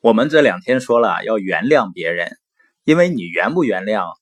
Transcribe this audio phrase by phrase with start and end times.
[0.00, 2.36] 我们这两天说了要原谅别人，
[2.84, 4.14] 因为你原不原谅，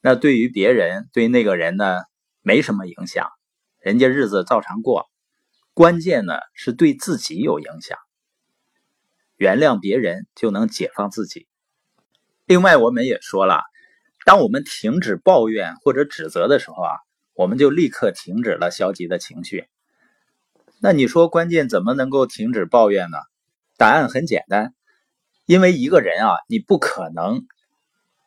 [0.00, 1.98] 那对于别人对那个人呢
[2.42, 3.28] 没什么影响，
[3.80, 5.10] 人家日子照常过。
[5.74, 7.98] 关键呢是对自己有影响，
[9.36, 11.46] 原谅别人就能解放自己。
[12.46, 13.62] 另外，我们也说了，
[14.24, 16.92] 当我们停止抱怨或者指责的时候啊，
[17.34, 19.66] 我们就立刻停止了消极的情绪。
[20.80, 23.18] 那你说关键怎么能够停止抱怨呢？
[23.76, 24.74] 答案很简单，
[25.50, 27.42] 因为一个人啊，你不可能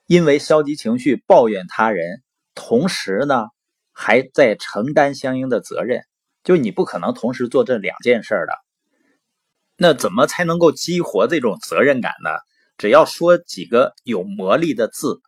[0.08, 2.22] 因为消极情绪抱怨他人，
[2.54, 3.45] 同时呢
[3.94, 6.02] 还在承担相应的责任。
[6.44, 8.54] 就你不可能同时做这两件事的，
[9.78, 12.30] 那怎么才能够激活这种责任感呢？
[12.78, 15.22] 只要说几个有魔力的字，“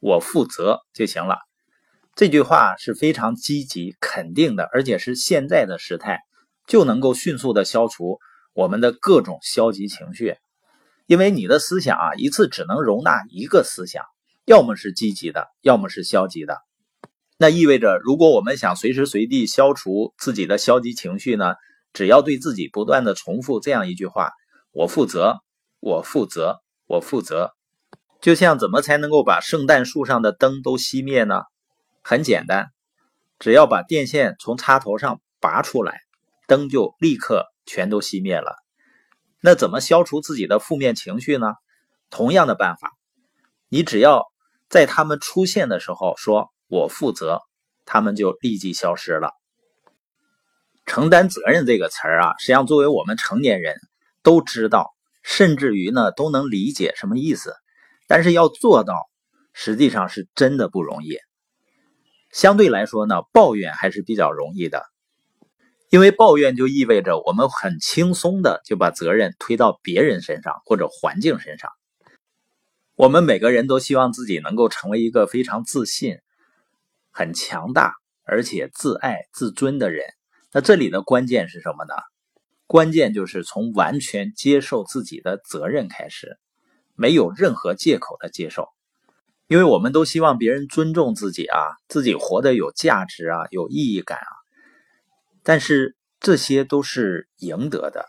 [0.00, 1.38] 我负责”就行了。
[2.14, 6.20] 这句话是非常积极、肯定的，而且是现在的时态，
[6.66, 8.18] 就能够迅速的消除
[8.52, 10.36] 我们的各种消极情绪。
[11.06, 14.04] 因为你的思想啊，一次只能容纳一个思想，
[14.44, 16.58] 要么是积极的，要么是消极的。
[17.38, 21.54] 那意味着，如果我们想随时随地消除自己的消极情绪呢？
[21.94, 24.30] 只要对自己不断的重复这样一句话
[24.72, 25.42] ：“我负责，
[25.78, 27.52] 我负责，我负责。”
[28.22, 31.42] 就像怎么才能够把圣诞树上的灯都熄灭呢？
[32.02, 32.68] 很简单，
[33.38, 36.00] 只要把电线从插头上拔出来，
[36.46, 38.61] 灯就立刻全都熄灭了。
[39.42, 41.48] 那怎么消除自己的负面情绪呢？
[42.08, 42.92] 同样的办法，
[43.68, 44.24] 你只要
[44.70, 46.50] 在他们出现的时候说。
[46.68, 47.42] 我负责，
[47.84, 49.34] 他们就立即消失了。
[50.86, 53.76] 承担责任这个词儿啊，实际上作为我们成年人
[54.22, 57.54] 都知道，甚至于呢都能理解什么意思。
[58.08, 58.94] 但是要做到，
[59.52, 61.18] 实际上是真的不容易。
[62.30, 64.82] 相对来说呢，抱怨还是比较容易的，
[65.92, 71.70] 因为抱怨就意味着我们很轻松的就把责任推到别人身上或者环境身上。
[72.94, 76.16] 我们每个人都希望自己能够成为一个非常自信。
[77.10, 77.92] 很强大
[78.24, 80.06] 而且自爱自尊的人，
[80.50, 81.92] 那这里的关键是什么呢？
[82.66, 86.38] 关键就是从完全接受自己的责任开始，
[86.94, 88.66] 没有任何借口的接受。
[89.46, 94.40] 因为我们都希望别人尊重自己啊，自己活得有价值啊，有意义感啊。
[95.42, 98.06] 但是这些都是赢得的，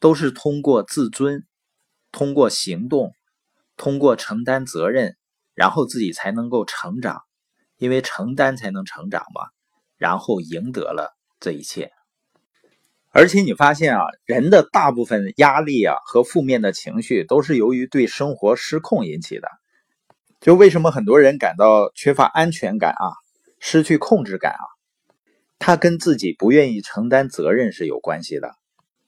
[0.00, 1.46] 都是通过自尊，
[2.12, 3.12] 通过行动，
[3.76, 5.16] 通过承担责任，
[5.54, 7.22] 然后自己才能够成长。
[7.76, 9.48] 因为承担才能成长嘛，
[9.96, 11.90] 然后赢得了这一切。
[13.10, 19.48] 而且你发现啊，人的大部分压力啊和负面的情绪都是由于对生活失控引起的。
[20.40, 23.10] 就为什么很多人感到缺乏安全感啊，
[23.58, 24.64] 失去控制感啊，
[25.66, 28.50] 他跟自己不愿意承担责任是有关系的。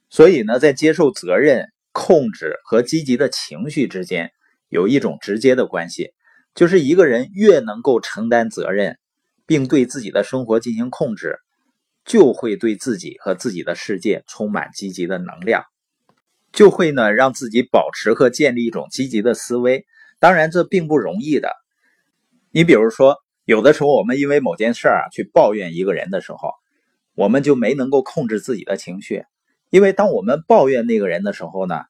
[0.09, 4.31] 所以呢，在接受责任、控制和积极的情绪之间
[4.71, 6.15] 有一种直接的关系。
[6.55, 8.97] 就是一个人越能够承担责任，
[9.45, 11.37] 并对自己的生活进行控制，
[12.06, 15.62] 就会对自己和自己的世界充满积极的能量，
[16.53, 19.84] 就会呢让自己保持和建立一种积极的思维。
[20.19, 21.50] 当然，这并不容易的。
[22.50, 26.53] 你比如说，有的时候我们因为某件事儿啊去抱怨一个人的时候，
[27.15, 29.25] 我们就没能够控制自己的情绪，
[29.71, 31.84] 因为当我们抱怨那个人的时候呢，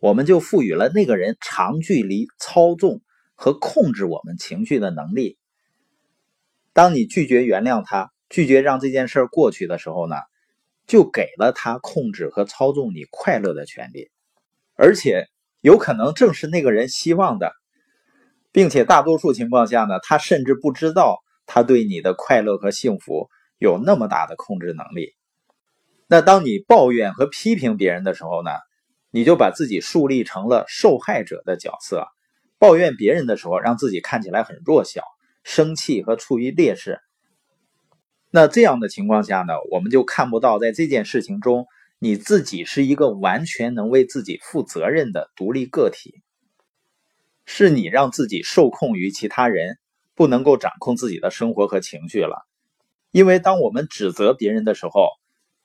[0.00, 3.02] 我们就赋予了那个人长距离操纵。
[3.42, 5.38] 和控制我们情绪的能力。
[6.74, 10.16] 当你拒绝原谅他，拒绝让这件事过去的时候呢，
[10.86, 14.10] 就给了他控制和操纵你快乐的权利，
[14.74, 15.24] 而且
[15.62, 17.50] 有可能正是那个人希望的，
[18.52, 23.28] 并且大多数情况下呢，他甚至不知道他对你的快乐和幸福
[23.58, 25.14] 有那么大的控制能力。
[26.06, 28.50] 那当你抱怨和批评别人的时候呢，
[29.10, 32.06] 你就把自己树立成了受害者的角色。
[32.58, 35.02] 抱怨别人的时候，让自己看起来很弱小、
[35.44, 36.98] 生气和处于劣势。
[38.30, 41.66] 那这样的情况下呢，我们就看不到在这件事情中，
[41.98, 46.22] 你自己是一个完全能为自己负责任的独立个体。
[47.52, 49.76] 是你让自己受控于其他人，
[50.14, 52.46] 不能够掌控自己的生活和情绪了。
[53.10, 55.08] 因为当我们指责别人的时候，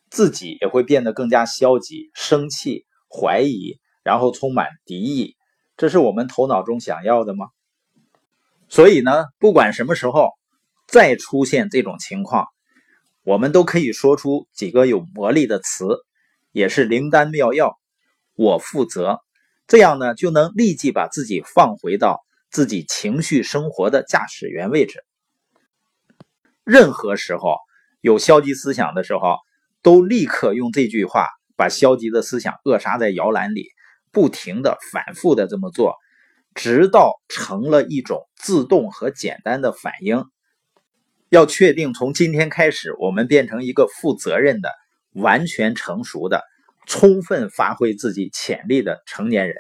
[0.09, 5.35] 自己也会变得更加消极、生气、怀疑，然后充满敌意。
[5.77, 7.49] 这是我们头脑中想要的吗？
[8.67, 10.31] 所以呢，不管什么时候
[10.88, 12.47] 再出现这种情况，
[13.23, 15.85] 我们都可以说出几个有魔力的词，
[16.51, 17.77] 也是灵丹妙药。
[18.33, 19.19] 我负责，
[19.67, 25.03] 这样呢，就能立即把自己放回到自己情绪生活的驾驶员位置。
[26.63, 27.57] 任何时候
[28.01, 29.38] 有消极思想的时候，
[29.81, 33.67] 都立刻用这句话把消极的思想扼杀在摇篮里。
[34.12, 35.97] 不停的、反复的这么做，
[36.53, 40.23] 直到成了一种自动和简单的反应。
[41.27, 44.71] 要确定从今天开始，我们变成一个负责任的、
[45.12, 46.45] 完全成熟的、
[46.85, 49.57] 充分发挥自己潜力的成年人，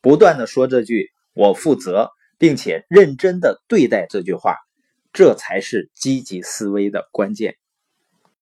[0.00, 4.56] 不断的说这句“我负责”，并且认真的对待这句话，
[5.12, 7.56] 这才是积极思维的关键。